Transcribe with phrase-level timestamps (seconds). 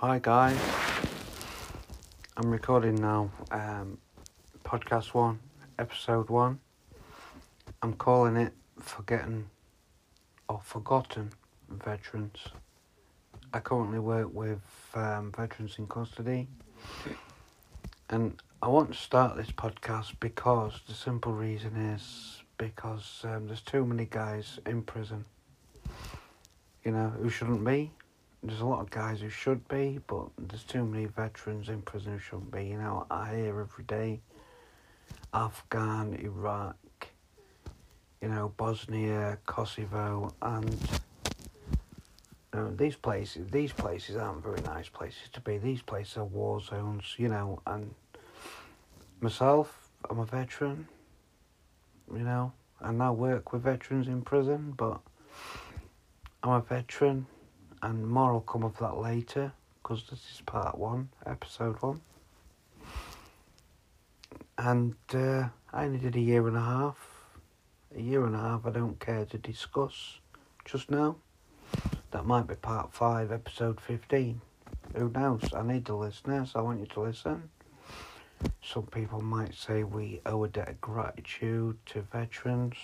[0.00, 0.56] Hi guys,
[2.36, 3.32] I'm recording now.
[3.50, 3.98] Um,
[4.62, 5.40] podcast one,
[5.76, 6.60] episode one.
[7.82, 9.50] I'm calling it "Forgetting"
[10.48, 11.32] or "Forgotten"
[11.68, 12.38] veterans.
[13.52, 14.62] I currently work with
[14.94, 16.46] um, veterans in custody,
[18.08, 23.62] and I want to start this podcast because the simple reason is because um, there's
[23.62, 25.24] too many guys in prison.
[26.84, 27.90] You know who shouldn't be
[28.42, 32.12] there's a lot of guys who should be, but there's too many veterans in prison
[32.12, 32.66] who shouldn't be.
[32.66, 34.20] You know, I hear every day
[35.34, 36.76] Afghan, Iraq,
[38.22, 40.70] you know, Bosnia, Kosovo, and
[42.54, 43.50] you know, these places.
[43.50, 45.58] These places aren't very nice places to be.
[45.58, 47.60] These places are war zones, you know.
[47.66, 47.94] And
[49.20, 50.88] myself, I'm a veteran.
[52.10, 55.00] You know, and I work with veterans in prison, but
[56.42, 57.26] I'm a veteran
[57.82, 62.00] and more will come of that later because this is part one, episode one.
[64.56, 66.96] And uh, I only did a year and a half.
[67.96, 70.18] A year and a half I don't care to discuss
[70.64, 71.16] just now.
[72.10, 74.40] That might be part five, episode 15.
[74.96, 75.42] Who knows?
[75.54, 76.52] I need the listeners.
[76.54, 77.50] I want you to listen.
[78.62, 82.76] Some people might say we owe a debt of gratitude to veterans.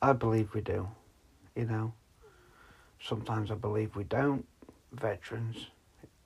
[0.00, 0.88] I believe we do,
[1.56, 1.92] you know.
[3.00, 4.46] Sometimes I believe we don't.
[4.92, 5.68] Veterans,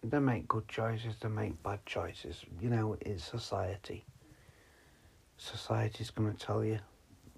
[0.02, 2.44] they make good choices, they make bad choices.
[2.60, 4.04] You know, it's society.
[5.36, 6.78] Society's going to tell you,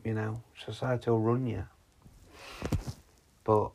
[0.05, 1.65] you know, society will run you.
[3.45, 3.71] But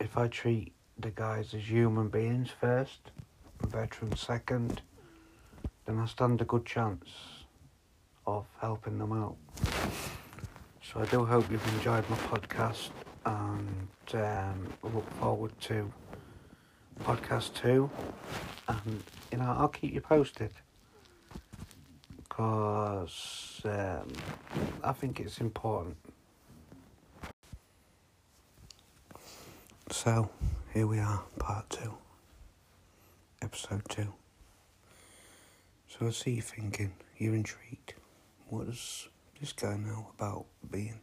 [0.00, 3.10] if I treat the guys as human beings first,
[3.66, 4.82] veterans second,
[5.86, 7.08] then I stand a good chance
[8.26, 9.36] of helping them out.
[10.82, 12.90] So I do hope you've enjoyed my podcast
[13.24, 15.90] and um, look forward to
[17.02, 17.90] podcast two.
[18.68, 20.52] And you know, I'll keep you posted
[22.28, 24.12] because um,
[24.82, 25.96] I think it's important.
[29.90, 30.30] So
[30.72, 31.94] here we are, part two,
[33.42, 34.12] episode two.
[35.86, 37.94] So I see you thinking, you're intrigued.
[38.48, 39.08] What does
[39.40, 41.00] this guy know about being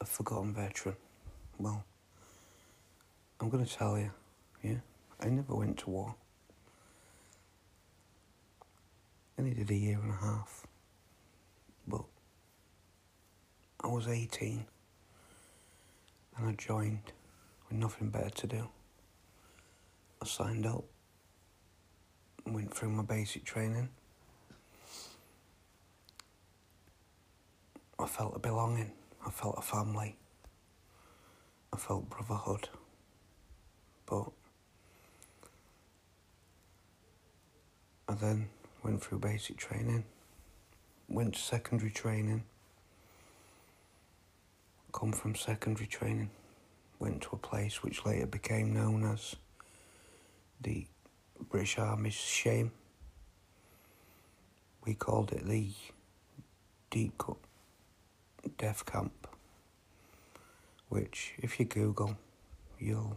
[0.00, 0.96] a forgotten veteran.
[1.58, 1.84] Well,
[3.40, 4.10] I'm going to tell you,
[4.62, 4.80] yeah,
[5.20, 6.14] I never went to war.
[9.38, 10.66] I did a year and a half.
[11.86, 12.02] But
[13.82, 14.66] I was 18
[16.36, 17.12] and I joined
[17.68, 18.68] with nothing better to do.
[20.20, 20.84] I signed up,
[22.46, 23.88] went through my basic training.
[27.98, 28.92] I felt a belonging.
[29.26, 30.16] I felt a family.
[31.72, 32.68] I felt brotherhood.
[34.06, 34.30] But
[38.08, 38.48] I then
[38.82, 40.04] went through basic training,
[41.08, 42.44] went to secondary training,
[44.92, 46.30] come from secondary training,
[46.98, 49.36] went to a place which later became known as
[50.60, 50.86] the
[51.50, 52.72] British Army's Shame.
[54.84, 55.70] We called it the
[56.90, 57.36] Deep Cut
[58.56, 59.28] Death Camp,
[60.88, 62.16] which, if you Google,
[62.78, 63.16] you'll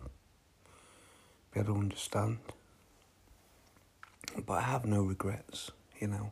[1.53, 2.40] be able to understand.
[4.46, 6.31] But I have no regrets, you know.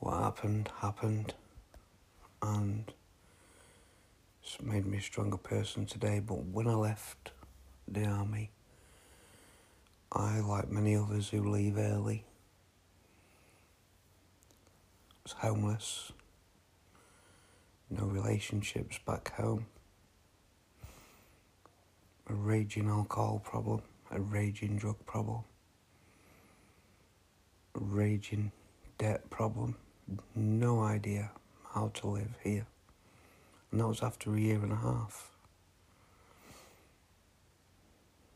[0.00, 1.34] What happened, happened,
[2.42, 2.92] and
[4.42, 6.20] it's made me a stronger person today.
[6.20, 7.32] But when I left
[7.86, 8.50] the army,
[10.12, 12.24] I, like many others who leave early,
[15.24, 16.12] was homeless,
[17.90, 19.66] no relationships back home,
[22.28, 25.42] a raging alcohol problem, a raging drug problem,
[27.74, 28.52] a raging
[28.98, 29.76] debt problem,
[30.34, 31.30] no idea
[31.72, 32.66] how to live here.
[33.70, 35.30] And that was after a year and a half.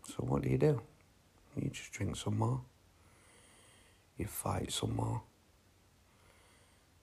[0.06, 0.80] So what do you do?
[1.56, 2.60] You just drink some more.
[4.18, 5.22] You fight some more.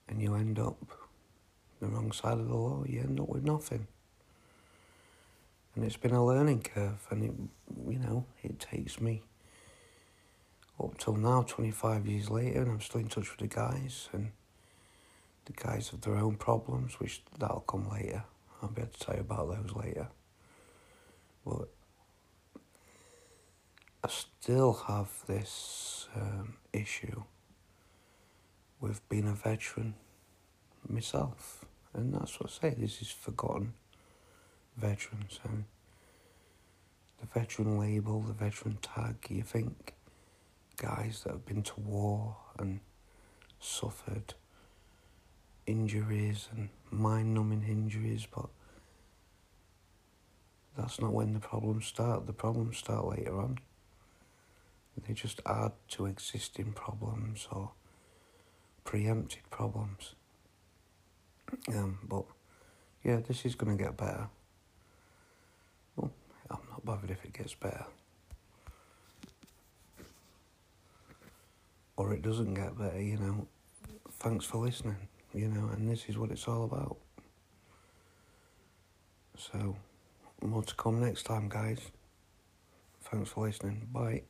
[0.07, 0.77] And you end up
[1.79, 3.87] the wrong side of the law, you end up with nothing.
[5.75, 7.33] And it's been a learning curve, and it,
[7.91, 9.21] you know, it takes me
[10.81, 14.31] up till now, 25 years later, and I'm still in touch with the guys, and
[15.45, 18.23] the guys have their own problems, which that'll come later.
[18.61, 20.07] I'll be able to tell you about those later.
[21.45, 21.69] But
[24.03, 27.23] I still have this um, issue
[28.79, 29.95] with being a veteran
[30.87, 31.65] myself.
[31.99, 33.73] And that's what I say, this is forgotten
[34.77, 35.41] veterans.
[35.43, 35.65] And
[37.19, 39.93] the veteran label, the veteran tag, you think
[40.77, 42.79] guys that have been to war and
[43.59, 44.33] suffered
[45.67, 48.47] injuries and mind numbing injuries, but
[50.77, 52.27] that's not when the problems start.
[52.27, 53.59] The problems start later on.
[55.05, 57.71] They just add to existing problems or
[58.85, 60.15] preempted problems.
[61.69, 62.25] Um, but
[63.03, 64.27] yeah, this is going to get better.
[65.95, 66.11] Well,
[66.49, 67.85] I'm not bothered if it gets better.
[71.97, 73.47] Or it doesn't get better, you know.
[74.19, 76.97] Thanks for listening, you know, and this is what it's all about.
[79.37, 79.75] So,
[80.41, 81.79] more to come next time, guys.
[83.03, 83.87] Thanks for listening.
[83.91, 84.23] Bye.